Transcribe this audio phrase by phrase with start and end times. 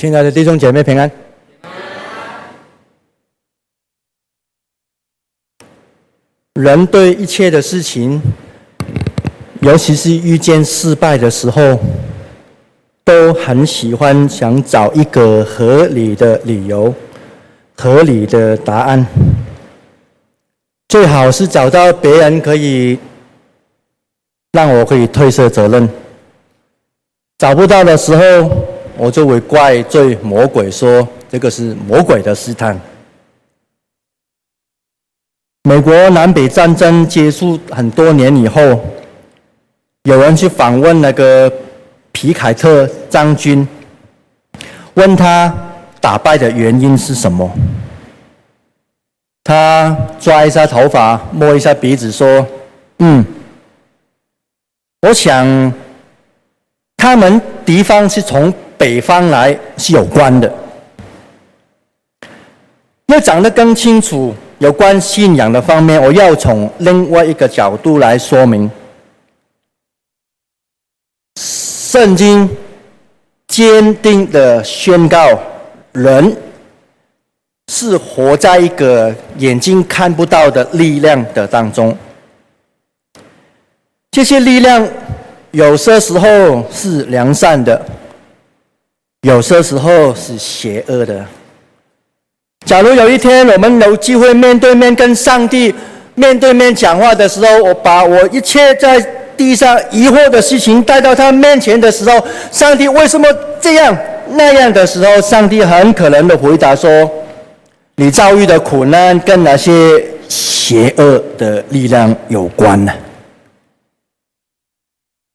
[0.00, 1.10] 亲爱的弟兄姐妹平安。
[6.54, 8.18] 人对一切的事情，
[9.60, 11.78] 尤其是遇见失败的时候，
[13.04, 16.94] 都很喜欢想找一个合理的理由、
[17.76, 19.06] 合理的答案，
[20.88, 22.98] 最好是找到别人可以
[24.52, 25.86] 让我可以推卸责任。
[27.36, 28.69] 找不到的时候，
[29.02, 32.78] 我就会怪罪魔鬼，说这个是魔鬼的试探。
[35.62, 38.60] 美国南北战争结束很多年以后，
[40.02, 41.50] 有人去访问那个
[42.12, 43.66] 皮凯特将军，
[44.92, 45.50] 问他
[45.98, 47.50] 打败的原因是什么？
[49.42, 52.46] 他抓一下头发，摸一下鼻子，说
[53.00, 53.24] ：“嗯，
[55.00, 55.72] 我想。”
[57.00, 60.54] 他们敌方是从北方来是有关的。
[63.06, 68.70] 要讲得更清楚，有关信仰的方面，我要从另外一个角度来说明。
[71.36, 72.46] 圣经
[73.48, 75.26] 坚定地宣告，
[75.92, 76.36] 人
[77.72, 81.96] 是活在一个眼睛看不到的力量的当中。
[84.10, 84.86] 这些力量。
[85.52, 87.80] 有些时候是良善的，
[89.22, 91.24] 有些时候是邪恶的。
[92.66, 95.74] 假如有一天我们有机会面对面跟上帝
[96.14, 99.00] 面对面讲话的时候，我把我一切在
[99.36, 103.26] 地上疑惑的事情带到他面前的时候，上帝为什么
[103.60, 103.96] 这样
[104.28, 107.10] 那样的时候，上帝很可能的回答说
[107.96, 109.72] ：“你遭遇的苦难跟那些
[110.28, 112.92] 邪恶的力量有关呢。”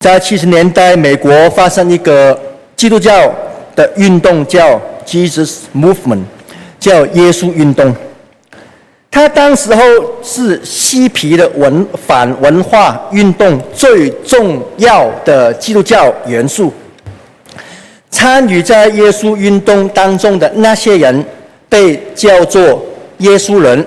[0.05, 2.39] 在七十年代，美国发生一个
[2.75, 3.33] 基督教
[3.75, 6.21] 的运动，叫 Jesus Movement，
[6.79, 7.91] 叫耶稣运动。
[9.09, 9.81] 他当时候
[10.21, 16.71] 是嬉皮的文反文化运动最重要的基督教元素。
[18.11, 21.25] 参与在耶稣运动当中的那些人，
[21.67, 22.79] 被叫做
[23.17, 23.83] 耶稣人，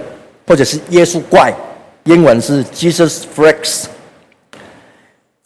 [0.48, 1.54] 或者是耶稣怪，
[2.02, 3.84] 英文是 Jesus Freaks。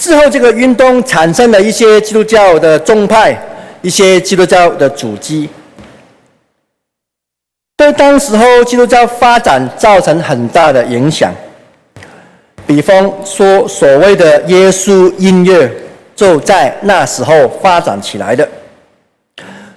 [0.03, 3.41] 之后，这个运动产生了一些基督教的宗派，
[3.83, 5.47] 一些基督教的组织，
[7.77, 11.33] 对当时候基督教发展造成很大的影响。
[12.67, 15.73] 比方说，所谓的耶稣音乐
[16.17, 18.49] 就在那时候发展起来的，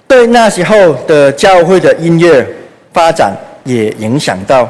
[0.08, 2.44] 对那时候的教会的音乐
[2.92, 3.32] 发展
[3.62, 4.68] 也影响到。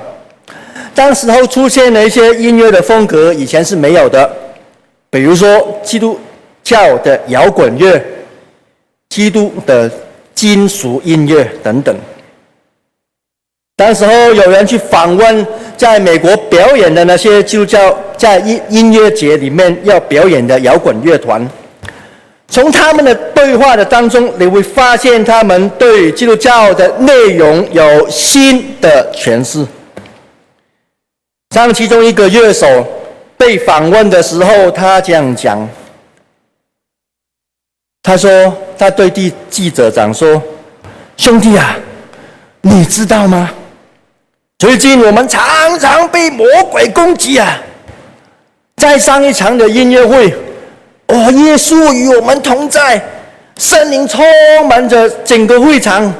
[0.94, 4.30] 当时候出现了一些音乐的风格，以前是没有的。
[5.16, 6.20] 比如说，基督
[6.62, 8.04] 教的摇滚乐、
[9.08, 9.90] 基督的
[10.34, 11.96] 金属音乐等等。
[13.76, 21.48] 当时候有人去访问在美国表演的那些基督教在音音乐节里面要表演的摇滚乐团，
[22.48, 29.66] 从他们的对话的当中，你会发现他们对基督教的内容有新的诠释。
[31.54, 32.86] 像其中一个乐手。
[33.36, 35.68] 被访问的时候，他这样讲
[38.02, 40.42] ：“他说，他对记记者讲说，
[41.16, 41.76] 兄弟啊，
[42.62, 43.50] 你知道吗？
[44.58, 47.60] 最近我们常常被魔鬼攻击啊！
[48.76, 50.34] 在上一场的音乐会，
[51.08, 52.98] 哦，耶稣与我们同在，
[53.58, 54.24] 圣灵充
[54.66, 56.10] 满着整个会场，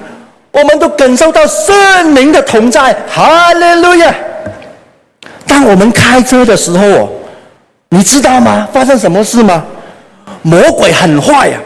[0.53, 4.15] 我们都感受到圣灵的同在，哈利路亚！”
[5.47, 7.09] 当我们开车的时候哦，
[7.91, 8.69] 你知道吗？
[8.73, 9.65] 发生什么事吗？
[10.43, 11.59] 魔鬼很坏呀！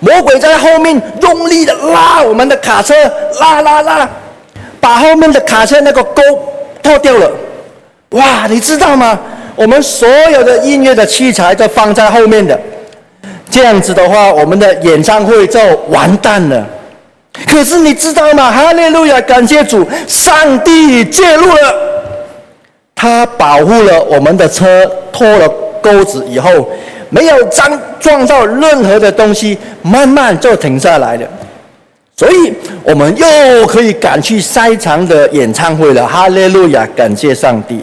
[0.00, 2.94] 魔鬼在后面用力的拉我们的卡车，
[3.40, 4.08] 拉拉拉，
[4.80, 6.22] 把后面的卡车那个钩
[6.82, 7.30] 脱掉了。
[8.10, 9.18] 哇，你知道吗？
[9.54, 12.58] 我们所有的音乐的器材都放在后面的，
[13.50, 16.66] 这样子的话，我们的演唱会就完蛋了。
[17.46, 18.50] 可是你知道吗？
[18.50, 21.91] 哈利路亚，感谢主，上帝介入了。
[23.02, 25.48] 他保护了我们的车，脱了
[25.82, 26.48] 钩子以后，
[27.10, 31.26] 没有撞撞到任何的东西，慢慢就停下来了。
[32.16, 32.54] 所以，
[32.84, 36.06] 我们又可以赶去赛场的演唱会了。
[36.06, 37.80] 哈利路亚，感谢上帝！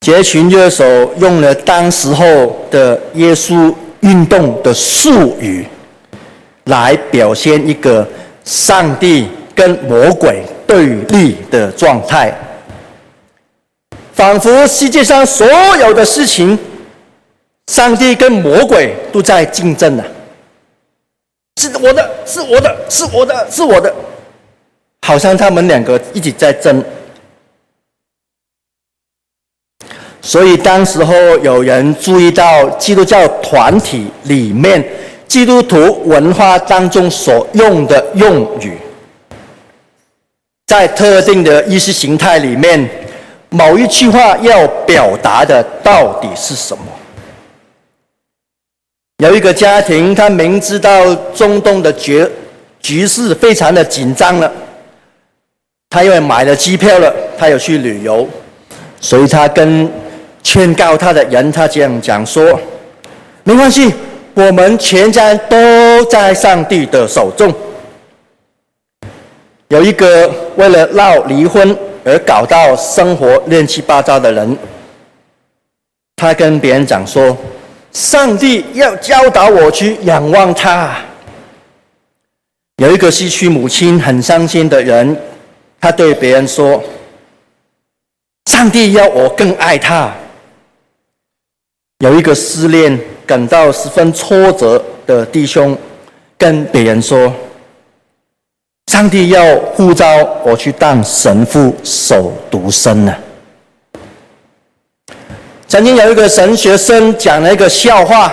[0.00, 2.24] 杰群乐手用了当时候
[2.70, 3.70] 的耶稣
[4.00, 5.66] 运动的术语，
[6.64, 8.08] 来表现一个
[8.46, 12.34] 上帝跟魔鬼对立的状态。
[14.22, 15.44] 仿佛世界上所
[15.80, 16.56] 有的事情，
[17.66, 20.04] 上帝跟魔鬼都在竞争呢。
[21.60, 23.92] 是我的，是我的，是我的，是我的，
[25.04, 26.84] 好像他们两个一直在争。
[30.20, 34.88] 所以当时候有人注意到基督教团体里面
[35.26, 38.78] 基督徒文化当中所用的用语，
[40.68, 42.88] 在特定的意识形态里面，
[43.52, 46.84] 某一句话要表达的到底是什么？
[49.18, 52.26] 有一个家庭，他明知道中东的局
[52.80, 54.50] 局势非常的紧张了，
[55.90, 58.26] 他因为买了机票了，他有去旅游，
[59.00, 59.88] 所以他跟
[60.42, 62.58] 劝告他的人，他这样讲说
[63.44, 63.94] ：“没关系，
[64.34, 67.54] 我们全家都在上帝的手中。”
[69.68, 74.56] 有一个为了闹离婚而搞到生活乱七八糟的人，
[76.16, 77.36] 他跟别人讲说。
[77.92, 80.96] 上帝要教导我去仰望他。
[82.78, 85.14] 有一个失去母亲很伤心的人，
[85.78, 86.82] 他对别人说
[88.50, 90.10] ：“上帝要我更爱他。”
[92.00, 95.76] 有一个失恋感到十分挫折的弟兄，
[96.38, 97.30] 跟别人说
[98.92, 100.06] ：“上帝要呼召
[100.44, 103.14] 我去当神父守独身呢。”
[105.66, 108.30] 曾经有一个神学生讲了一个笑话，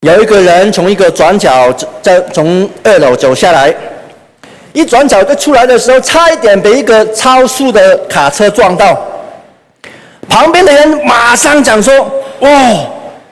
[0.00, 1.70] 有一个人从一个转角
[2.00, 3.74] 在从二楼走下来，
[4.72, 8.98] 一转角就出来的时候，差一点被一个超速的卡车撞到。
[10.30, 11.94] 旁边的人马上讲说
[12.40, 12.90] ：“哦，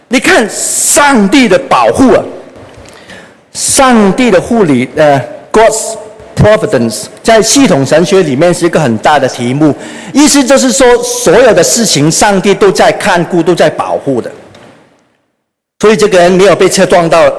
[0.09, 2.23] 你看上帝的保护啊，
[3.55, 5.19] 上帝的护理，呃
[5.51, 5.97] ，God's。”
[6.35, 9.73] Providence 在系统神学里面是一个很大的题目，
[10.13, 14.29] 意思就是说，所有的事情上帝都在看顾，都在保护的。
[15.79, 17.33] 所以这个人没有被车撞到，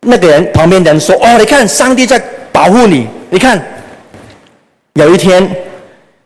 [0.00, 2.20] 那个人旁边的人说：“哦，你看上帝在
[2.50, 3.64] 保护你。”你看，
[4.94, 5.48] 有一天，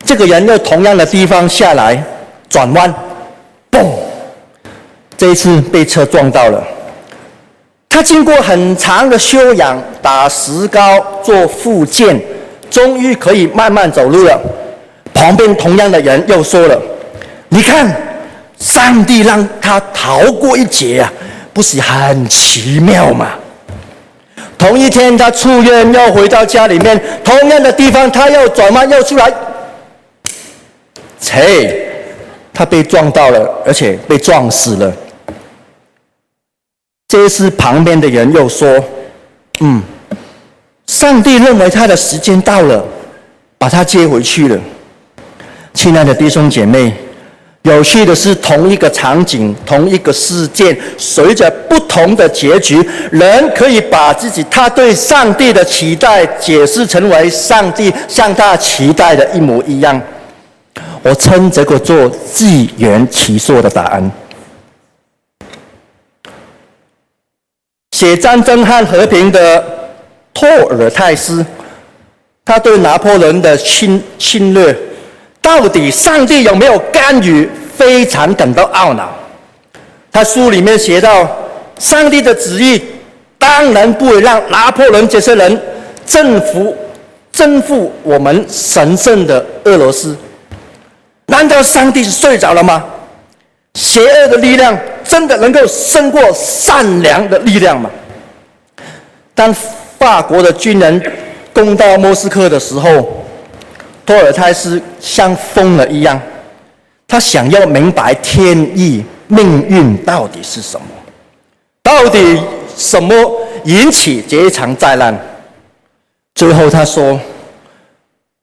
[0.03, 2.03] 这个人又同样的地方下来
[2.49, 2.93] 转弯，
[3.71, 3.87] 嘣，
[5.19, 6.67] 这一次被车撞到了。
[7.99, 12.17] 他经过很长的修养，打石膏、做复健，
[12.71, 14.41] 终于可以慢慢走路了。
[15.13, 16.81] 旁边同样的人又说了
[17.51, 17.93] ：“你看，
[18.57, 21.13] 上帝让他逃过一劫啊，
[21.53, 23.31] 不是很奇妙吗？”
[24.57, 29.29] 同一天，他出院要回到家里面，同样的地方，他又转弯又出来，
[31.19, 31.85] 切，
[32.55, 34.93] 他被撞到了，而且被撞死了。
[37.09, 38.69] 这时，旁边的人又说
[39.61, 39.83] ：“嗯，
[40.87, 42.85] 上帝认为他的时间到了，
[43.57, 44.61] 把他接回去了。”
[45.73, 46.93] 亲爱的弟兄姐妹，
[47.63, 59.99] 有趣的是，同一个场景、同一个事件，随着不同的结局，人可以把自己他对上帝的期待解释成为上帝向他期待的一模一样。
[61.03, 62.45] 我称这个做自
[62.77, 64.13] 圆其说的答案。
[67.99, 69.65] 写战争和和平的
[70.33, 71.45] 托尔泰斯，
[72.45, 74.73] 他对拿破仑的侵侵略，
[75.43, 79.13] 到底上帝有没有干预，非常感到懊恼。
[80.13, 81.29] 他书里面写到，
[81.81, 82.81] 上帝的旨意
[83.37, 85.61] 当然不会让拿破仑这些人
[86.07, 86.77] 征服
[87.33, 90.17] 征服我们神圣的俄罗斯。
[91.27, 92.85] 难道上帝是睡着了吗？
[93.75, 94.79] 邪恶的力量
[95.09, 97.91] 真的能够胜过善良的力量吗？
[99.35, 99.53] 当
[99.99, 101.03] 法国的军人
[101.53, 103.25] 攻到莫斯科的时候，
[104.05, 106.21] 托尔泰斯像疯了一样，
[107.09, 110.87] 他想要明白天意命运到底是什么，
[111.83, 112.39] 到底
[112.77, 113.15] 什么
[113.65, 115.19] 引起这一场灾难？
[116.35, 117.19] 最后他说，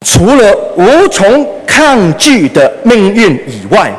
[0.06, 3.94] 除了无从抗拒的命运以外。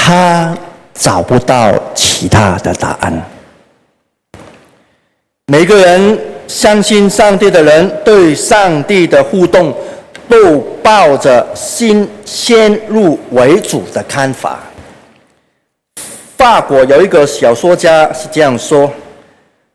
[0.00, 0.56] 他
[0.98, 3.22] 找不到其他的答案。
[5.46, 9.72] 每个人相信上帝的人，对上帝的互动，
[10.28, 14.58] 都抱着先先入为主的看法。
[16.36, 18.90] 法国有一个小说家是这样说：“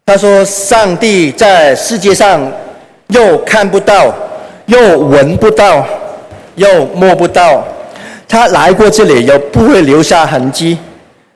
[0.06, 2.52] 他说，上帝在世界上
[3.08, 4.14] 又看不到，
[4.66, 5.86] 又闻不到，
[6.56, 7.66] 又摸不到。”
[8.28, 10.78] 他来过这里，又不会留下痕迹。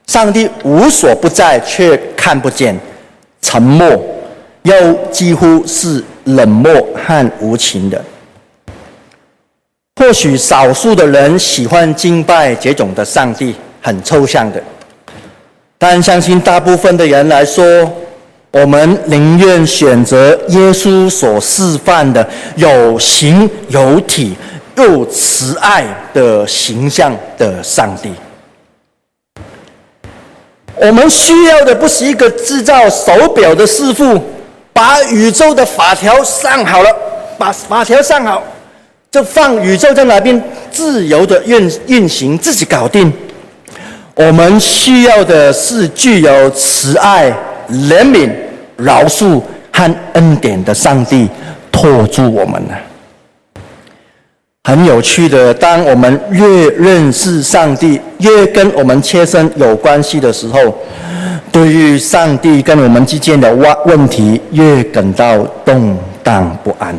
[0.08, 2.74] 上帝无所不在，却看不见，
[3.42, 3.86] 沉默，
[4.62, 4.74] 又
[5.12, 8.02] 几乎是冷漠和无情的。
[9.96, 14.62] 或许少数的人喜欢敬拜这种的上帝，很抽象的。
[15.76, 17.64] 但相信大部分的人来说，
[18.50, 24.34] 我们宁愿选择耶稣所示范的有形有体
[24.76, 25.84] 又慈爱
[26.14, 28.10] 的形象的上帝。
[30.80, 34.20] 我们需要的不是一个制造手表的师傅，
[34.72, 36.96] 把宇宙的法条上好了，
[37.36, 38.42] 把法条上好，
[39.10, 43.12] 就放宇宙在那边自由的运运行，自己搞定。
[44.14, 47.32] 我们需要的是具有慈爱、
[47.70, 48.30] 怜悯。
[48.80, 49.42] 饶恕
[49.72, 51.28] 和恩典的上帝
[51.72, 52.78] 托住我们了。
[54.64, 60.78] 很有趣的，当我们越认识上帝，越跟我们切身有关系的时候，
[61.50, 66.94] 对于上帝跟我们之间的问问题，越感到动荡不安。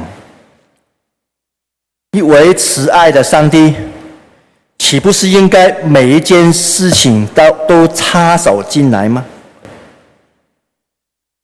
[2.14, 3.76] 一位慈爱的上帝，
[4.80, 9.24] 岂不是应该每一件事情都都插手进来吗？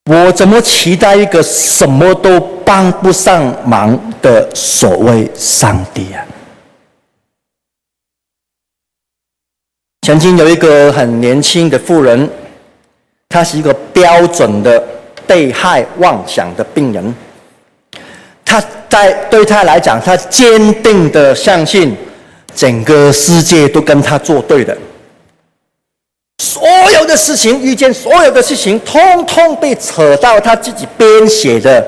[0.09, 6.25] 我怎么期待一个什么都帮不上忙的所谓上帝啊？
[10.01, 12.29] 曾经有一个很年轻的妇人，
[13.29, 14.83] 她是一个标准的
[15.25, 17.15] 被害妄想的病人。
[18.43, 21.95] 她在对她来讲，她坚定的相信
[22.53, 24.77] 整个世界都跟她作对的。
[26.37, 31.83] 所有的事情，遇见所有的事情，通通被扯到他自己编写的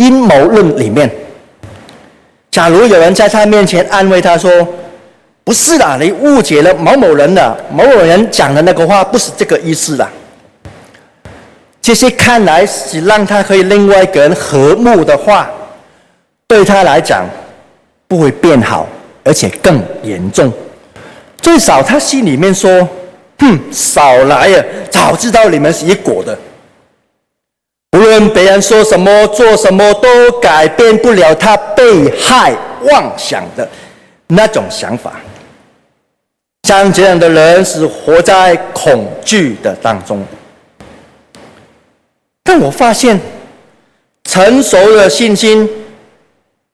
[0.00, 1.10] 阴谋论里面。
[2.50, 4.50] 假如有人在他面前安慰他说
[5.44, 10.10] ：“不是啦，你误解了某某人的某某人讲的那个话，不是这个意思啦。”
[11.82, 15.50] 这些看来是让他可以另外一个人和睦的话，
[16.48, 17.26] 对他来讲
[18.08, 18.86] 不会变好，
[19.22, 20.50] 而且更严重。
[21.42, 22.88] 最少他心里面说。
[23.42, 24.62] 哼，少来呀！
[24.90, 26.38] 早知道你们是一伙的。
[28.00, 32.50] 无论别人说什么、做什么，都改变不了他被害
[32.90, 33.68] 妄想的
[34.28, 35.20] 那种想法。
[36.62, 40.24] 像这样的人是活在恐惧的当中。
[42.42, 43.20] 但我发现，
[44.24, 45.68] 成熟的信心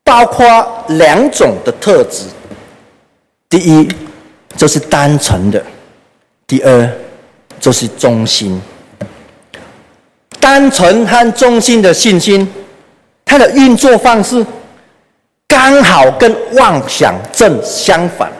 [0.04, 2.26] 包括两种的特质。
[3.48, 3.88] 第一，
[4.56, 5.60] 就是单纯的。
[6.46, 6.88] 第二，
[7.58, 8.62] 就是忠心。
[10.40, 12.46] 单纯和忠心的信心，
[13.24, 14.44] 它的运作方式
[15.48, 18.30] 刚好跟妄想正相反。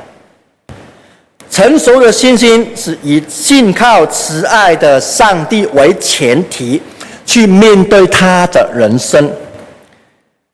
[1.50, 6.82] 成熟的信心是以信靠慈爱的上帝为前提，
[7.24, 9.30] 去面对他的人生。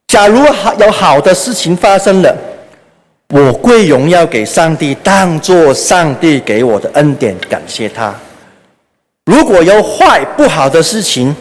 [0.09, 2.37] 假如好有好的事情发生了。
[3.35, 8.15] 我归荣耀给上帝，当作上帝给我的恩典，感谢他。
[9.27, 11.35] 如果有坏不好的事情，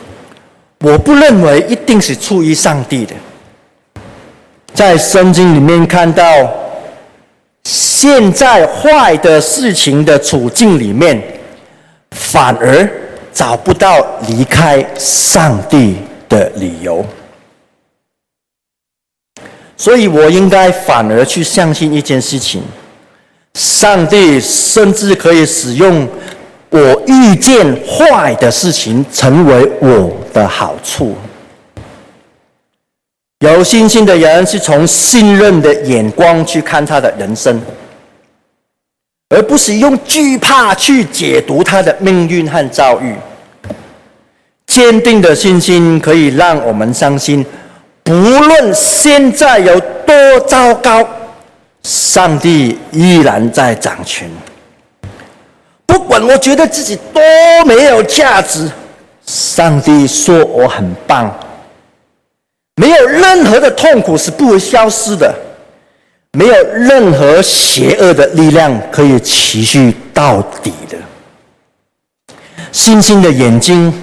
[0.82, 3.16] 我不认为一定是出于上帝的。
[4.74, 6.24] 在圣经里面看到，
[7.64, 11.22] 现在坏的事情的处境里面，
[12.12, 12.90] 反而
[13.34, 15.98] 找不到离开上帝
[16.30, 17.04] 的理由。
[19.76, 22.62] 所以我应该反而去相信一件事情：
[23.56, 26.08] 上帝甚至可以使用
[26.72, 31.16] 我遇见坏的事情，成为我的好处。
[33.40, 37.62] 有信心的人是从信任的眼光去看他的人生，
[39.30, 43.14] 而不是用惧怕去解读他的命运和遭遇。
[44.68, 47.46] 坚定的信心可以让我们相信。
[48.04, 51.06] 不论现在有多糟糕，
[51.84, 54.30] 上帝依然在掌权。
[55.92, 57.22] 不管我觉得自己多
[57.66, 58.72] 没有价值，
[59.26, 61.30] 上帝说我很棒。
[62.78, 65.36] 没有任何的痛苦是不会消失的，
[66.32, 70.98] 没有任何邪恶的力量可以持续到底的。
[72.72, 73.94] 星星的眼睛，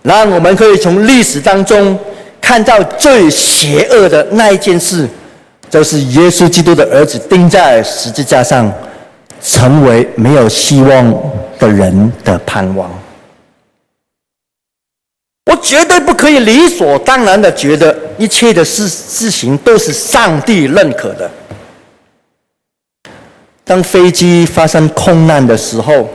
[0.00, 1.98] 让我们可以从历史当中。
[2.40, 5.08] 看到最邪恶的那一件事，
[5.70, 8.70] 就是耶稣基督的儿子钉在十字架上，
[9.44, 11.12] 成为没有希望
[11.58, 12.90] 的人的盼望。
[15.50, 21.30] 我绝对不可以理所当然的觉得一切的事事情都是上帝认可的。
[23.62, 26.08] 当飞机发生空难的时候，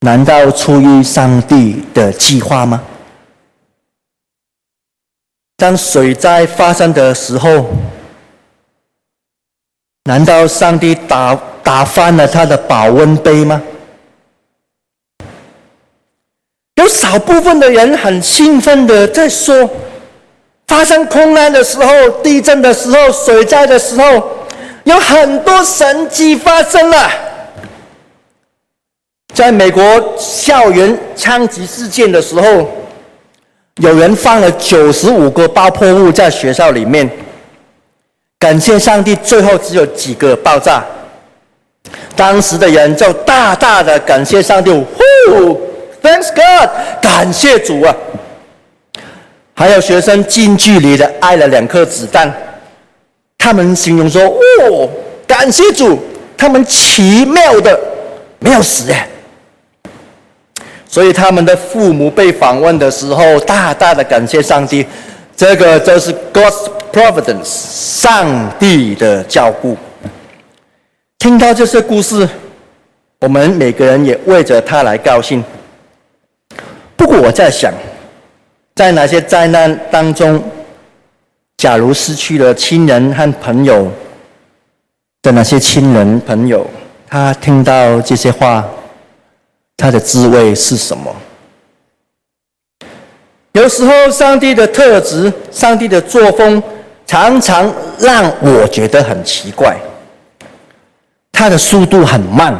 [0.00, 2.82] 难道出于上帝的计划吗？
[5.56, 7.70] 当水灾发生的时候，
[10.06, 13.60] 难道上帝打打翻了他的保温杯吗？
[16.76, 19.68] 有少部分的人很兴奋的在说，
[20.68, 24.30] 发生空难的时候、地震的时候、水灾的时候，
[24.84, 27.10] 有很多神迹发生了。
[29.34, 29.82] 在美国
[30.16, 32.70] 校园枪击事件的时候，
[33.82, 37.10] 有人放了九十五个爆破物在学校里面，
[38.46, 40.80] 感谢上帝，最后只有几个爆炸。
[42.14, 45.60] 当时的人就大大的感谢上帝，呼
[46.00, 46.70] ，Thanks God，
[47.02, 47.92] 感谢主啊！
[49.52, 52.32] 还有学生近距离的挨了两颗子弹，
[53.36, 54.88] 他们形容说，哦，
[55.26, 55.98] 感谢主，
[56.38, 57.76] 他们奇妙的
[58.38, 59.08] 没有死哎。
[60.88, 64.86] 所以他们的父母被访问的时候，大大的感谢上帝，
[65.36, 69.76] 这个就是 God's providence，上帝的照顾。
[71.18, 72.26] 听到这些故事，
[73.20, 75.44] 我们每个人也为着他来高兴。
[76.96, 77.70] 不过我在想，
[78.74, 80.42] 在哪些灾难当中，
[81.58, 83.90] 假如失去了亲人和朋友
[85.20, 86.66] 的那些亲人朋友，
[87.06, 88.64] 他听到这些话。
[89.78, 91.14] 他的滋味是什么？
[93.56, 96.62] 有时候，上帝的特质、上帝的作风，
[97.06, 99.74] 常常让我觉得很奇怪。
[101.32, 102.54] 他的速度很慢，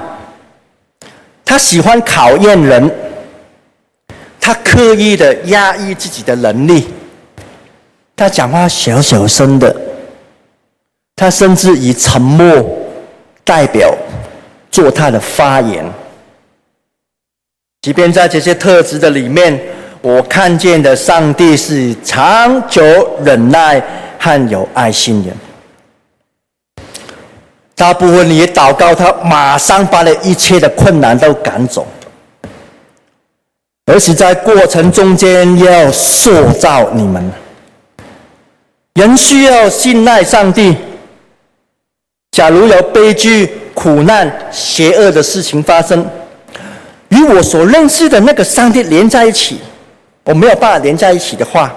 [1.45, 2.91] 他喜欢考验人，
[4.41, 6.88] 他刻意的压抑自己的能力，
[8.17, 9.76] 他讲话小小声的，
[11.15, 12.67] 他甚至以沉默
[13.45, 13.95] 代表
[14.71, 15.85] 做他的发言。
[17.83, 19.61] 即便在这些特质的里面，
[20.03, 22.83] 我看见的上帝是长久
[23.25, 23.83] 忍耐
[24.19, 25.31] 和有爱心的。
[27.75, 31.87] 大部分你祷告，他马上把你一切的困难都赶走，
[33.87, 37.30] 而且在过程中间要塑造你们。
[38.95, 40.75] 人需要信赖上帝。
[42.30, 46.06] 假如有悲剧、苦难、邪恶的事情发生，
[47.09, 49.61] 与我所认识的那个上帝连在一起，
[50.26, 51.73] 我没有办法连在一起的话，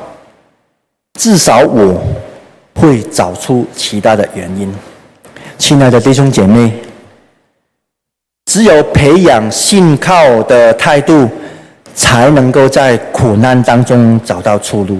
[1.19, 2.01] 至少我
[2.73, 4.73] 会找出其他的原因。
[5.59, 6.73] 亲爱的弟兄姐妹，
[8.45, 11.29] 只有培养信靠的态度，
[11.93, 14.97] 才能够在苦难当中找到出路。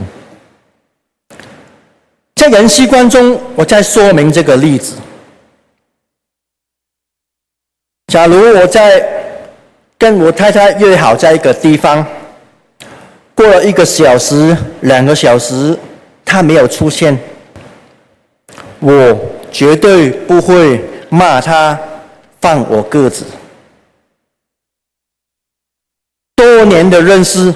[2.36, 4.96] 在人际观中，我再说明这个例子。
[8.14, 9.04] 假如我在
[9.98, 12.06] 跟我太太约好在一个地方，
[13.40, 15.74] 过了一个小时、两个小时，
[16.26, 17.18] 他没有出现，
[18.82, 19.18] 我
[19.50, 21.80] 绝对不会骂他
[22.42, 23.24] 放我鸽子。
[26.36, 27.56] 多年的认识，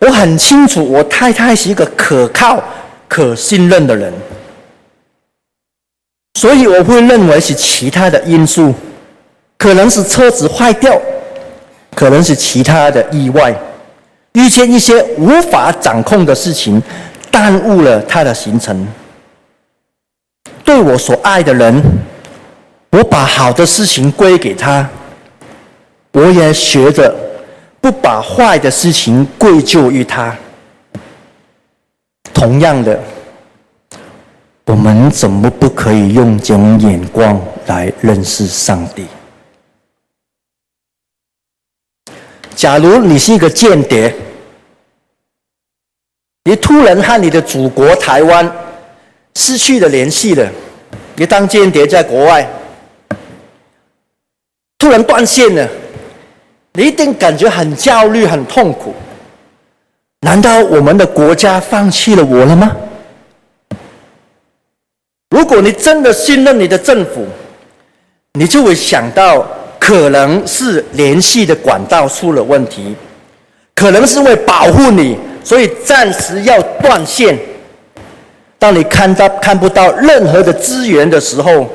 [0.00, 2.62] 我很清楚我太太是一个可靠、
[3.08, 4.12] 可信任的人，
[6.34, 8.74] 所以我会认为是其他的因素，
[9.56, 11.00] 可能是车子坏掉。
[11.96, 13.52] 可能是其他的意外，
[14.34, 16.82] 遇见一些无法掌控的事情，
[17.30, 18.86] 耽误了他的行程。
[20.64, 21.82] 对我所爱的人，
[22.90, 24.88] 我把好的事情归给他，
[26.12, 27.12] 我也学着
[27.80, 30.36] 不把坏的事情归咎于他。
[32.32, 32.98] 同样的，
[34.66, 39.06] 我们怎么不可以用这种眼光来认识上帝？
[42.60, 44.14] 假如你是一个间谍，
[46.44, 48.52] 你突然和你的祖国台湾
[49.34, 50.46] 失去了联系了，
[51.16, 52.46] 你当间谍在国外，
[54.76, 55.66] 突然断线了，
[56.74, 58.94] 你一定感觉很焦虑、很痛苦。
[60.20, 62.76] 难道我们的国家放弃了我了吗？
[65.30, 67.26] 如果你真的信任你的政府，
[68.34, 69.46] 你就会想到。
[69.80, 72.94] 可能是联系的管道出了问题，
[73.74, 77.36] 可能是为保护你，所以暂时要断线。
[78.58, 81.66] 当你看到看不到任何的资源的时候，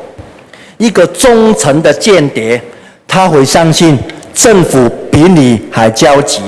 [0.78, 2.62] 一个忠诚的间谍，
[3.08, 3.98] 他会相信
[4.34, 6.42] 政府比你还焦急，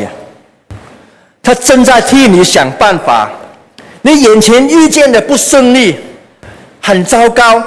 [1.41, 3.29] 他正在替你想办法。
[4.03, 5.95] 你眼前遇见的不顺利，
[6.79, 7.61] 很糟糕，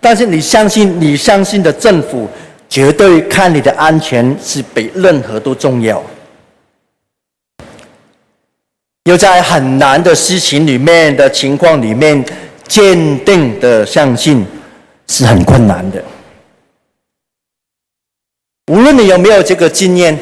[0.00, 2.28] 但是你相信你相信的政府。
[2.68, 6.02] 绝对看你的安全是比任何都重要。
[9.04, 12.24] 要在很难的事情里面的情况里面，
[12.66, 14.44] 坚定的相信
[15.06, 16.02] 是很困难的。
[18.72, 20.18] 无论你有没有这个经验，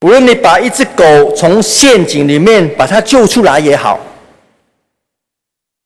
[0.00, 4.00] 无论你把一只狗从陷阱里面把它救出来也好，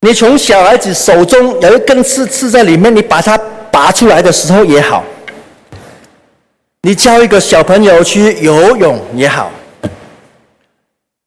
[0.01, 3.38] 你从小孩子手中有一根刺刺在里面，你把它
[3.75, 5.03] 拔出来的时候也好，
[6.83, 9.51] 你教一个小朋友去游泳也好，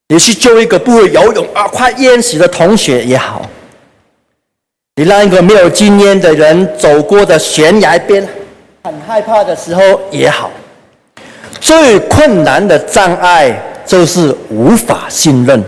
[0.07, 3.41] 你去救一个不会游泳啊快淹死的同学也好，
[4.95, 8.25] 你让一个没有经验的人走过的悬崖边，
[8.85, 10.49] 很害怕的时候也好。
[11.59, 15.61] 最困难的障碍就是无法信任，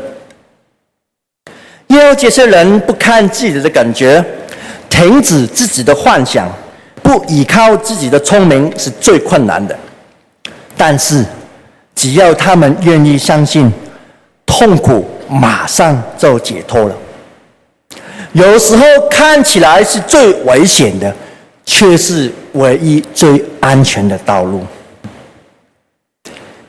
[1.88, 4.24] 因为这些人不看自己的感觉，
[4.90, 6.50] 停止自己的幻想，
[7.10, 9.76] 不依靠自己的聪明是最困难的。
[10.78, 11.26] 但是，
[11.96, 13.74] 只要他们愿意相信，
[14.46, 16.96] 痛苦马上就解脱了。
[18.34, 21.12] 有时候看起来是最危险的，
[21.66, 24.62] 却是唯一最安全的道路。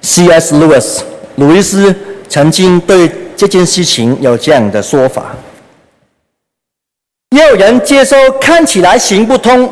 [0.00, 0.55] C.S.
[0.55, 1.03] Lewis，
[1.37, 1.94] 鲁伊斯
[2.31, 5.37] 曾经对这件事情有这样的说法：
[7.37, 9.70] 也有人接受看起来行不通，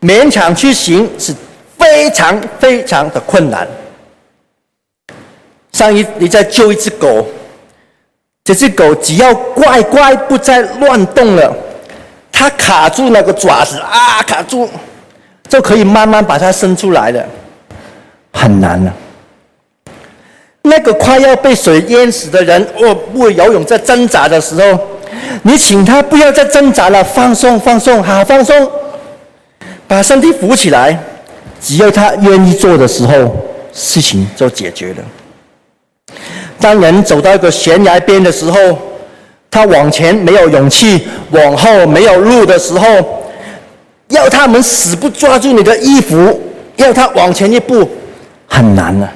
[0.00, 1.34] 勉强去行是
[1.76, 3.66] 非常非常的困难。
[5.72, 7.26] 上一你在救一只狗，
[8.44, 11.54] 这只狗只要乖乖不再乱动了，
[12.32, 14.68] 它卡住那个爪子啊，卡住
[15.48, 17.24] 就可以慢慢把它伸出来了，
[18.32, 18.92] 很难了。
[20.62, 24.78] 那个快要被水淹死的人，哦，不会游泳，在挣扎的时候，
[25.42, 28.70] 你请他不要再挣扎了，放松，放松，好放松，
[29.88, 30.96] 把身体扶起来。
[31.60, 33.34] 只要他愿意做的时候，
[33.72, 36.14] 事情就解决了。
[36.60, 38.78] 当人走到一个悬崖边的时候，
[39.50, 42.86] 他往前没有勇气，往后没有路的时候，
[44.10, 46.40] 要他们死不抓住你的衣服，
[46.76, 47.90] 要他往前一步，
[48.46, 49.12] 很难了。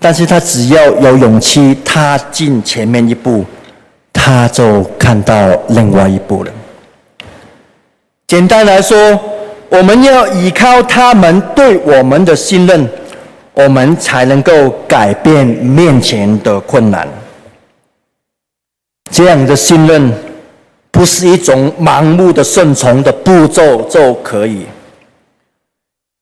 [0.00, 3.44] 但是他只要有勇气踏进前面一步，
[4.14, 6.50] 他就看到另外一步了。
[8.26, 8.96] 简单来说，
[9.68, 12.88] 我们要依靠他们对我们的信任，
[13.52, 17.06] 我们才能够改变面前的困难。
[19.10, 20.12] 这样的信任
[20.90, 24.66] 不是一种盲目的顺从的步骤就可以，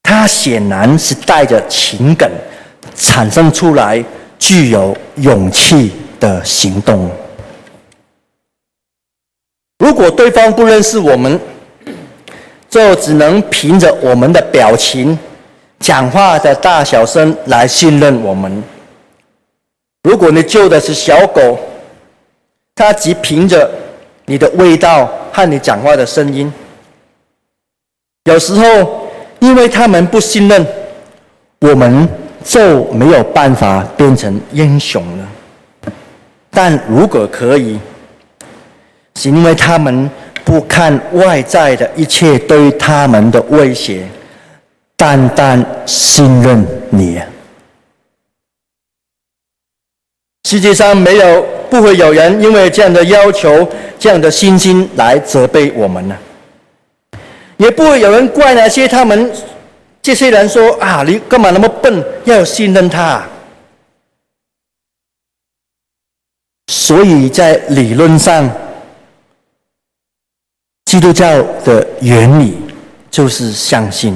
[0.03, 2.29] 它显然是带着情感。
[2.95, 4.03] 产生出来
[4.37, 7.09] 具有勇气的行动。
[9.79, 11.39] 如果对方不认识我们，
[12.73, 15.15] 就只能凭着我们的表情、
[15.79, 18.63] 讲话的大小声来信任我们。
[20.01, 21.59] 如果你救的是小狗，
[22.73, 23.69] 它只凭着
[24.25, 26.51] 你的味道和你讲话的声音。
[28.23, 29.07] 有时候，
[29.37, 30.65] 因为他们不信任
[31.59, 32.09] 我们。
[32.45, 35.93] 就没有办法变成英雄了。
[36.51, 37.79] 但如果可以，
[39.15, 40.11] 是因为他们
[40.43, 44.07] 不看外在的一切对他们的威胁，
[44.95, 47.19] 单单信任你。
[50.47, 56.15] 世界上没有不会有人因为这样的要求、这样的信心来责备我们呢，
[57.57, 59.31] 也不会有人怪那些他们。
[60.01, 62.05] 这些人说：“啊，你干嘛那么笨？
[62.25, 63.25] 要信任他。”
[66.67, 68.49] 所以在理论上，
[70.93, 72.55] 基督教的原理
[73.09, 74.15] 就是相信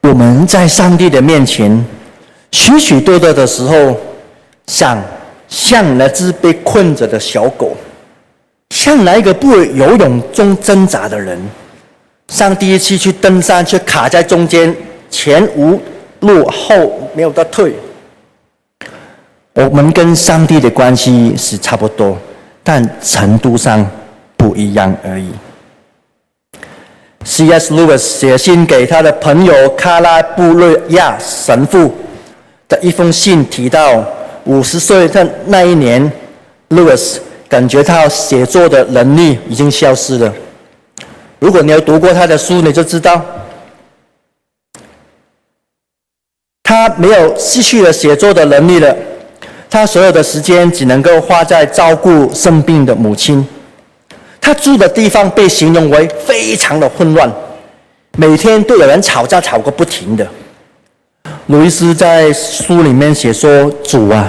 [0.00, 1.86] 我们在上帝的面前，
[2.50, 3.96] 许许多多的时候，
[4.66, 5.00] 想
[5.46, 7.76] 像那只被困着的小狗，
[8.70, 11.40] 像那一个不会游泳中挣扎的人。
[12.26, 14.74] 上第一次去登山，却卡在中间，
[15.08, 15.80] 前无
[16.18, 17.72] 路，后没有得退。
[19.54, 22.18] 我们跟上帝的关系是差不多，
[22.64, 23.88] 但程度上
[24.42, 25.30] 不一样而已。
[27.24, 27.72] C.S.
[27.72, 31.94] Lewis 写信给他的朋友卡拉布瑞亚神父
[32.68, 34.04] 的一封信提到，
[34.42, 36.10] 五十岁的那一年
[36.70, 40.34] ，Lewis 感觉他写作的能力已经消失了。
[41.38, 43.22] 如果你有读过他的书，你就知道，
[46.64, 48.92] 他没有失去了写作的能力了。
[49.70, 53.46] 他所有的时间只能够花在照顾生病的母亲。
[54.42, 57.32] 他住的地方被形容为非常的混乱，
[58.18, 60.26] 每天都有人吵架吵个不停的。
[61.46, 64.28] 鲁伊斯在书里面写说：“主啊，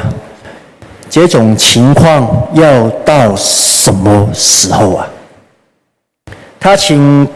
[1.10, 5.10] 这种情况要到什么时候啊？”
[6.62, 7.28] 他请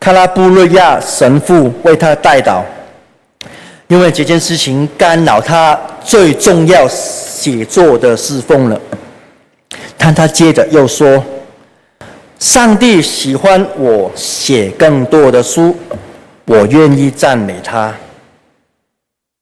[0.00, 2.62] 卡拉布瑞亚神父为他代祷，
[3.86, 8.80] 因为这件事情干扰他最重要写作的侍奉了。
[9.96, 11.22] 但他接着又说
[12.44, 15.74] ：“上帝喜欢我写更多的书，
[16.44, 17.90] 我愿意赞美他。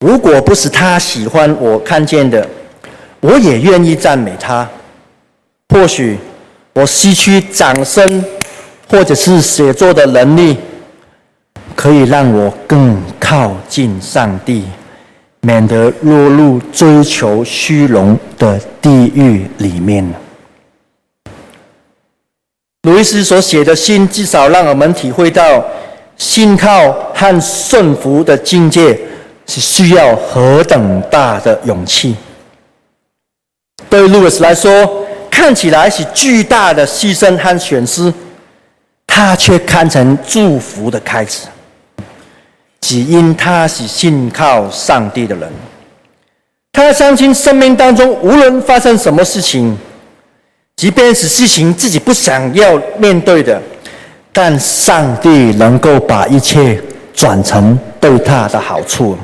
[0.06, 2.48] 如果不是他喜欢我看见的，
[3.18, 4.68] 我也愿意赞美他。
[5.70, 6.16] 或许
[6.74, 8.24] 我失去掌声，
[8.88, 10.56] 或者是写作的能力。”
[11.74, 14.62] 可以让我更靠近上帝，
[15.40, 20.08] 免得落入追求虚荣的地狱里面。
[22.82, 25.64] 路易斯所写的信，至少让我们体会到
[26.16, 28.98] 信靠和顺服的境界
[29.46, 32.16] 是需要何等大的勇气。
[33.88, 38.12] 对路易斯来说，看起来是巨大的牺牲和损失，
[39.06, 41.46] 他却看成祝福的开始。
[42.80, 45.48] 只因他是信靠上帝的人，
[46.72, 49.78] 他相信生命当中无论发生什么事情，
[50.76, 53.60] 即便是事情自己不想要面对的，
[54.32, 56.82] 但上帝能够把一切
[57.14, 59.16] 转成对他的好处。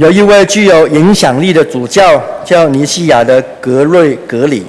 [0.00, 4.64] 有一位具有影响力的主教叫尼西亚的格瑞格里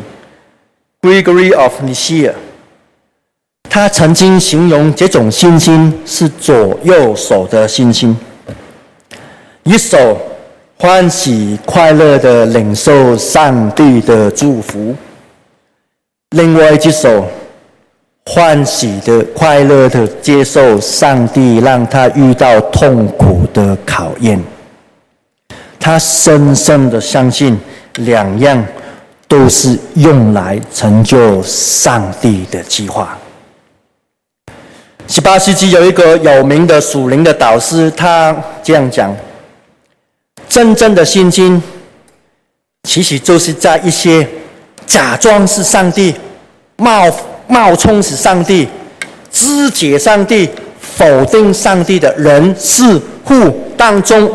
[1.02, 2.34] （Gregory of Nicaea）。
[3.70, 8.16] 他曾经形容这种信心是左右手的信心，
[9.64, 10.18] 一手
[10.78, 14.94] 欢喜快乐地领受上帝的祝福，
[16.32, 17.26] 另外一只手
[18.26, 24.42] 欢喜的快乐地接受上帝让他遇到痛苦的考验。
[25.80, 27.58] 他深深的相信，
[27.96, 28.66] 两样
[29.28, 33.18] 都是用来成就上帝的计划。
[35.08, 39.16] 十八世纪有一个有名的属灵的导师，他这样讲：
[40.54, 41.60] 真正的信心，
[42.84, 44.28] 其实就是在一些
[44.86, 46.14] 假装是上帝、
[46.78, 47.12] 冒
[47.48, 48.68] 冒充是上帝、
[49.32, 50.48] 肢解上帝、
[50.80, 54.32] 否定上帝的人事物当中，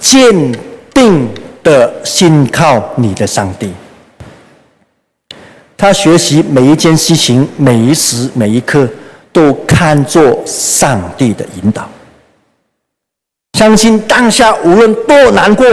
[0.00, 0.52] 坚
[0.92, 1.28] 定
[1.62, 3.72] 的信靠你的上帝。
[5.76, 8.88] 他学习每一件事情，每一时每一刻。
[9.34, 11.90] 都看作上帝的引导，
[13.54, 15.66] 相信当下无论多难过，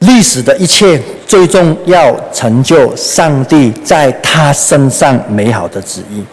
[0.00, 6.24] 历史的一切最终要成就上帝在他身上美好的旨意。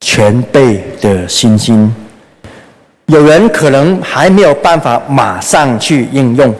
[0.00, 1.92] 全备的信心，
[3.06, 6.54] 有人可能还没有办法马上去应用，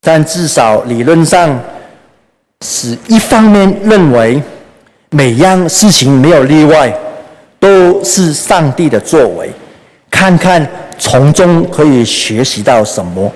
[0.00, 1.60] 但至少理论上
[2.64, 4.42] 是一方面认为。
[5.12, 6.96] 每样事情没有例外，
[7.60, 9.52] 都是上帝的作为，
[10.10, 10.66] 看看
[10.98, 13.30] 从中可以学习到什么，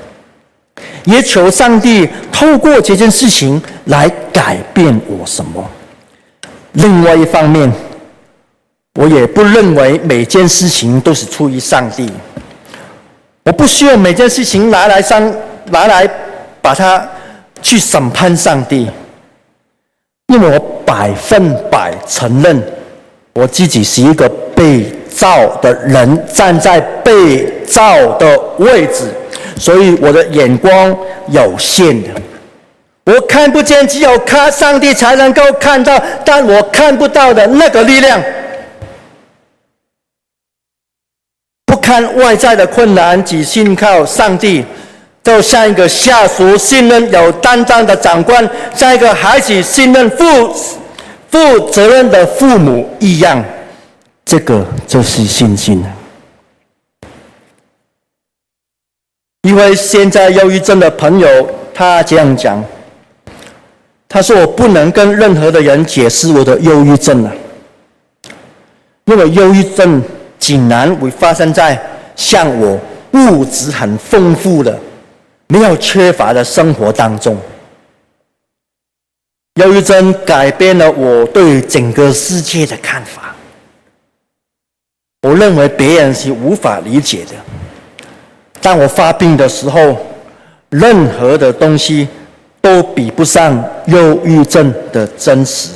[1.04, 5.64] 也求上帝透过这件事情来改变我什么。
[6.72, 7.70] 另外一方面，
[8.94, 12.10] 我也不认为每件事情都是出于上帝，
[13.44, 15.32] 我不需要每件事情拿来上
[15.66, 16.08] 拿来
[16.60, 17.06] 把它
[17.62, 18.90] 去审判上帝。
[20.28, 22.60] 因为我百分百承认
[23.34, 29.12] 我自己是一个被造的人，站在被造的位置，
[29.58, 30.96] 所以我的眼光
[31.28, 32.08] 有限的，
[33.06, 38.22] 我看不见，只有看上帝才能够看到，但我看不到的那个力量，
[41.66, 44.64] 不看外在的困难，只信靠上帝。
[45.24, 50.54] 就像一个下属信任有担当的长官，像一个孩子信任父
[51.34, 53.44] 负责任的父母一样，
[54.24, 55.84] 这个就是信心。
[59.42, 62.64] 一位现在忧郁症的朋友，他这样讲
[64.08, 67.32] ：“他说我不能跟任何的人解释我的忧郁症了，
[69.06, 70.00] 因为忧郁症
[70.38, 71.76] 竟然会发生在
[72.14, 72.78] 像我
[73.10, 74.78] 物质很丰富的。”
[75.48, 77.36] 没有缺乏的生活当中，
[79.54, 83.34] 忧郁症改变了我对整个世界的看法。
[85.22, 87.32] 我认为别人是无法理解的。
[88.60, 89.96] 当我发病的时候，
[90.70, 92.08] 任何的东西
[92.60, 95.70] 都比不上忧郁症的真实。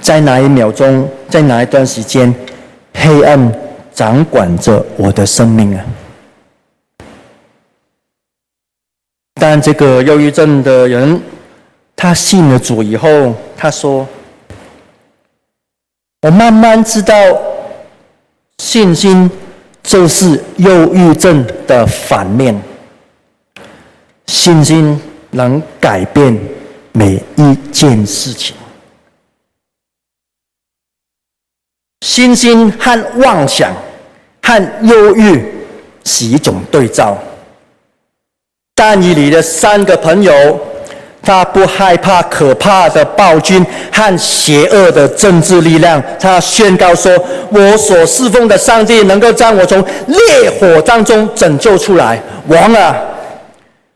[0.00, 2.34] 在哪一秒钟，在哪一段时间，
[2.94, 3.52] 黑暗
[3.94, 5.84] 掌管着我的生命啊！
[9.34, 11.20] 但这个忧郁症的人，
[12.02, 14.04] 他信了主以后，他说
[16.22, 17.14] ：“我慢慢知道
[18.58, 19.30] 信心
[19.84, 22.60] 就是忧郁症的反面。
[24.26, 26.36] 信心能改变
[26.90, 28.56] 每一件事情。
[32.00, 33.72] 信心和妄想
[34.42, 35.54] 和忧郁
[36.02, 37.16] 是一种对照。
[38.74, 40.32] 但以理的三个朋友，
[41.22, 46.02] 他不害怕可怕的暴君和邪恶的政治力量。
[46.18, 47.12] 他宣告说
[47.50, 52.20] ：“我所侍奉的上帝能够将我从烈火当中拯救出来。
[52.48, 52.96] 王啊，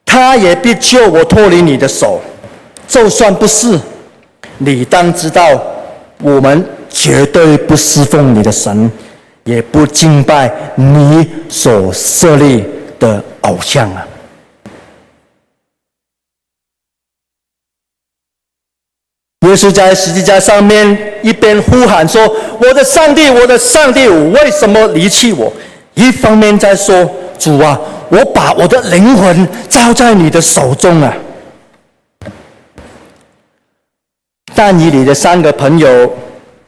[0.05, 2.21] 他也必救我脱离你的手。
[2.87, 3.77] 就算不是，
[4.59, 5.61] 你当知道，
[6.23, 8.89] 我们绝对不侍奉你的神，
[9.43, 12.65] 也不敬拜你所设立
[13.01, 14.07] 的偶像啊。”
[19.49, 22.27] 耶稣在十字架上面一边呼喊说
[22.59, 25.53] ：“我的上帝，我的上帝，为什么离弃我？”
[25.95, 31.17] 一方面在说：“主啊，我把我的灵魂交在你的手中啊。”
[34.55, 36.13] 但以理的三个朋友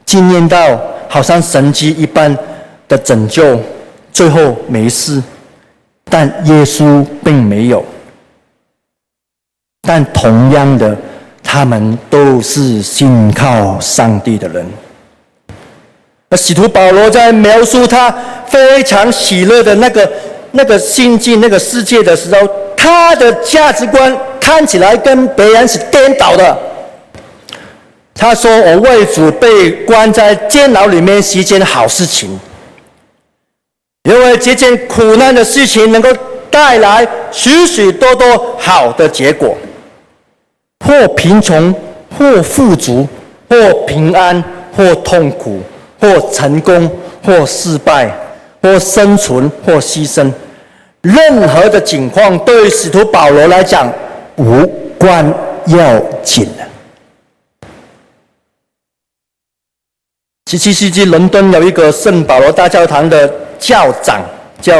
[0.05, 2.37] 经验到好像神迹一般
[2.87, 3.59] 的拯救，
[4.13, 5.21] 最后没事，
[6.05, 7.83] 但耶稣并没有。
[9.81, 10.97] 但同样的。
[11.51, 14.63] 他们都是信靠上帝的人。
[16.29, 18.13] 那使徒保罗在描述他
[18.45, 20.07] 非常喜乐的那个、
[20.51, 26.55] 那个心境、那个世界的时候，他的价值观看起来跟别人是颠倒的。
[28.13, 32.39] 他说：“我为主被关在监牢里面是一件好事情，
[34.03, 36.09] 因为这件苦难的事情能够
[36.51, 39.57] 带来许许多多好的结果。”
[40.85, 41.73] 或贫穷，
[42.17, 43.07] 或富足，
[43.49, 44.43] 或平安，
[44.75, 45.59] 或痛苦，
[45.99, 46.89] 或成功，
[47.23, 48.09] 或失败，
[48.61, 50.31] 或生存，或牺牲，
[51.01, 53.91] 任何的境况对使徒保罗来讲
[54.37, 54.65] 无
[54.97, 55.25] 关
[55.67, 56.65] 要紧的。
[60.49, 64.19] 十七世纪伦敦有一个圣保罗大教堂的教长
[64.59, 64.73] 叫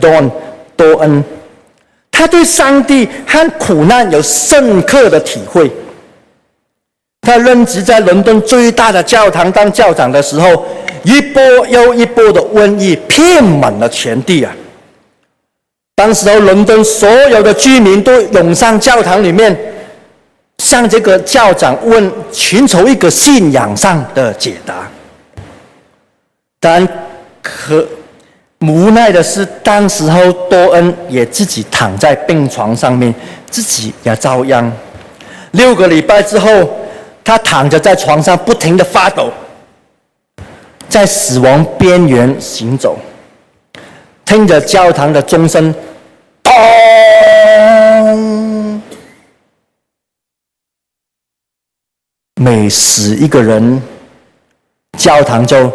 [0.00, 0.30] Don
[0.76, 1.24] 多恩。
[2.16, 5.68] 他对上帝和苦难有深刻的体会。
[7.22, 10.64] 他任职在伦敦最大的教堂当教长的时候，
[11.02, 14.54] 一波又一波的瘟疫遍满了全地啊！
[15.96, 19.58] 当时候，伦敦所有的居民都涌上教堂里面，
[20.58, 24.88] 向这个教长问，寻求一个信仰上的解答。
[26.60, 26.86] 但
[27.42, 27.84] 可。
[28.66, 33.14] 无奈的是，当时候多恩也自己躺在病床上面，
[33.50, 34.72] 自己也遭殃。
[35.52, 36.48] 六个礼拜之后，
[37.22, 39.30] 他躺着在床上，不停的发抖，
[40.88, 42.98] 在死亡边缘行走，
[44.24, 45.74] 听着教堂的钟声，
[46.42, 46.52] 咚，
[52.40, 53.82] 每死一个人，
[54.98, 55.72] 教堂就。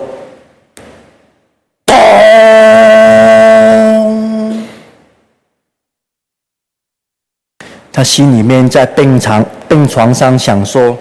[8.00, 10.98] 他心里面在病床病床上想说：“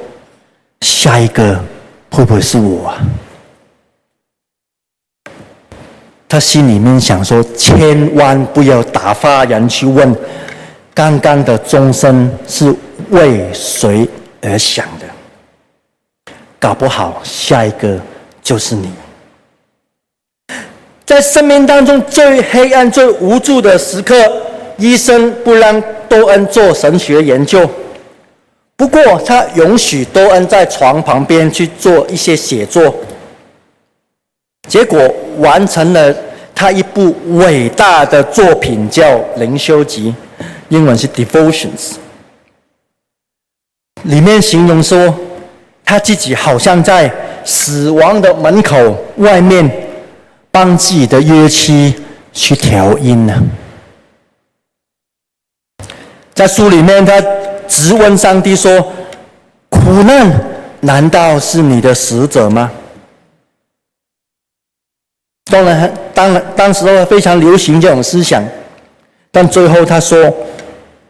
[0.82, 1.56] 下一个
[2.10, 2.98] 会不会是我啊？”
[6.28, 10.12] 他心里面想说：“千万不要打发人去问，
[10.92, 12.74] 刚刚的钟声是
[13.10, 14.04] 为谁
[14.42, 15.06] 而响的？
[16.58, 17.96] 搞不好下一个
[18.42, 18.90] 就是你。”
[21.06, 24.16] 在生命当中最黑暗、最无助的时刻，
[24.78, 27.68] 医生不让多恩做神学研究，
[28.76, 32.94] 不过他允许多恩在床旁边去做一些写作，
[34.68, 34.98] 结果
[35.38, 36.14] 完成了
[36.54, 39.04] 他一部伟大的作品，叫
[39.36, 40.14] 《灵修集》，
[40.68, 41.62] 英文是《Devotions》。
[44.04, 45.12] 里面形容说，
[45.84, 47.12] 他自己好像在
[47.44, 49.68] 死亡的门口外面，
[50.52, 51.94] 帮自己的乐器
[52.32, 53.42] 去调音呢。
[56.38, 57.20] 在书里面，他
[57.66, 58.70] 质问上帝说
[59.68, 60.32] ：“苦难
[60.82, 62.70] 难道是你的使者吗？”
[65.50, 68.40] 当然，当然，当时非常流行这种思想，
[69.32, 70.32] 但最后他说：“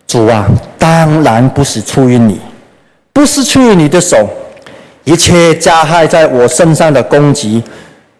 [0.09, 0.49] 主啊，
[0.79, 2.41] 当然不是出于你，
[3.12, 4.26] 不是出于你的手，
[5.05, 7.62] 一切加害在我身上的攻击，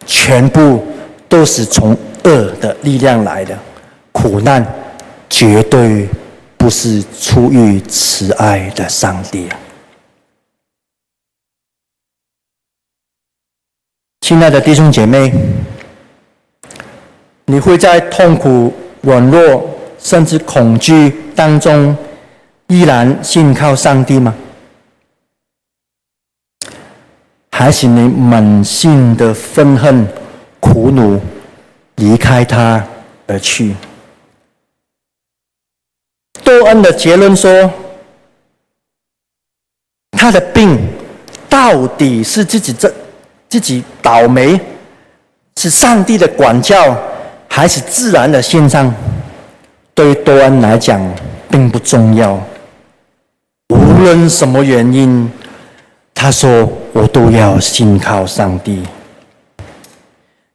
[0.05, 0.85] 全部
[1.27, 3.57] 都是从恶的力量来的，
[4.11, 4.63] 苦难
[5.27, 6.07] 绝对。”
[6.59, 9.57] 不是出于慈爱的上帝啊！
[14.19, 15.33] 亲爱的弟兄姐妹，
[17.45, 21.97] 你会在痛苦、软弱甚至恐惧当中，
[22.67, 24.35] 依然信靠上帝吗？
[27.51, 30.05] 还是你满心的愤恨、
[30.59, 31.19] 苦恼，
[31.95, 32.85] 离开他
[33.27, 33.73] 而去？
[36.49, 37.71] 多恩的结论说，
[40.11, 40.79] 他的病
[41.47, 42.91] 到底是自己这
[43.47, 44.59] 自己倒霉，
[45.57, 46.97] 是上帝的管教，
[47.47, 48.91] 还是自然的现象？
[49.93, 50.99] 对多恩来讲，
[51.51, 52.33] 并不重要。
[53.69, 55.31] 无论什么原因。
[56.21, 58.83] 他说：“我都要信靠上帝，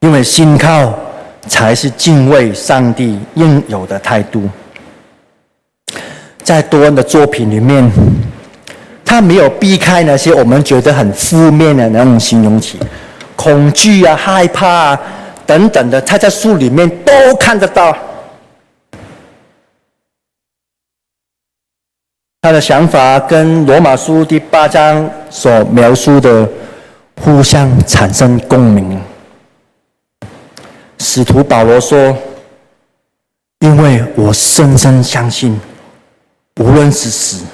[0.01, 0.93] 因为信靠
[1.49, 4.47] 才是敬畏上帝应有的态度。”
[6.45, 7.91] 在多恩的作品里面，
[9.05, 12.77] 他没有避开那些我们觉得很负面的那种形容词，
[13.35, 15.01] 恐惧啊、害怕啊
[15.47, 17.97] 等等的，他在书里面都看得到。
[22.43, 26.47] 他的想法跟罗马书第八章所描述的
[27.23, 29.01] 互相产生共鸣。
[30.99, 32.15] 使徒保罗说
[33.61, 35.59] ：“因为我深深相信，
[36.61, 37.45] 无论是死，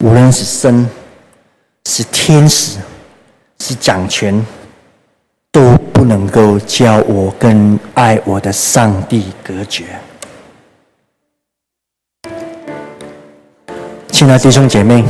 [0.00, 0.86] 无论是生，
[1.86, 2.78] 是天使，
[3.60, 4.44] 是掌权，
[5.50, 9.84] 都不能够叫我跟爱我的上帝隔绝。”
[14.12, 15.02] 亲爱的弟兄姐妹，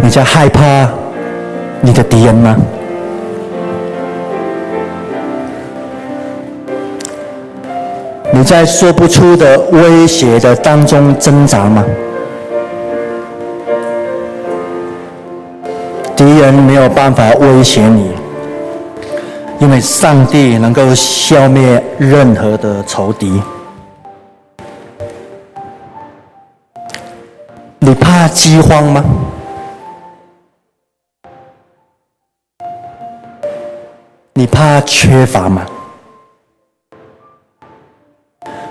[0.00, 0.88] 你在害怕
[1.82, 2.56] 你的敌人吗？
[8.32, 11.84] 你在说不出的威胁的当中挣扎吗？
[16.16, 18.12] 敌人没有办法威胁你，
[19.58, 23.42] 因为上帝能够消灭任何的仇敌。
[27.78, 29.04] 你怕饥荒吗？
[34.34, 35.66] 你怕缺乏吗？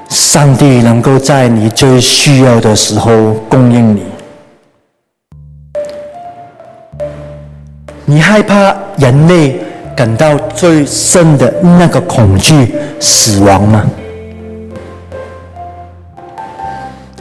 [0.10, 4.03] 上帝能够在你最需要的时候供应你。
[8.05, 9.60] 你害怕人类
[9.95, 13.86] 感到最深的那个恐惧——死亡吗？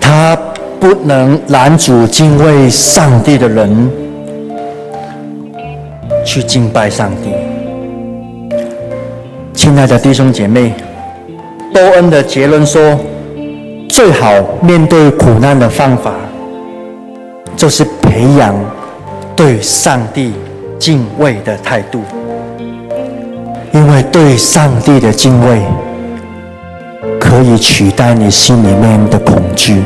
[0.00, 0.36] 他。
[0.80, 3.90] 不能拦阻敬畏上帝的人
[6.24, 7.32] 去敬拜上帝。
[9.52, 10.72] 亲爱的弟兄姐妹，
[11.78, 12.98] 欧恩的结论说，
[13.88, 14.28] 最好
[14.60, 16.12] 面对苦难的方法，
[17.56, 18.52] 就是培养
[19.36, 20.32] 对上帝
[20.76, 22.02] 敬畏的态度，
[23.72, 25.62] 因为对上帝的敬畏
[27.20, 29.82] 可以取代你心里面的恐惧。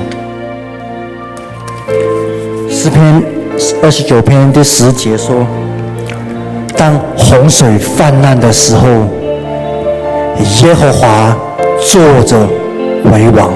[2.71, 3.23] 诗篇
[3.83, 5.47] 二十九篇第十节说
[6.75, 8.87] ：“当洪水泛滥的时候，
[10.65, 11.37] 耶和华
[11.85, 12.49] 坐着
[13.11, 13.53] 为王。”